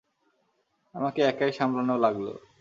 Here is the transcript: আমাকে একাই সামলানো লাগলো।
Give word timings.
আমাকে 0.95 1.19
একাই 1.21 1.51
সামলানো 1.51 1.95
লাগলো। 1.97 2.33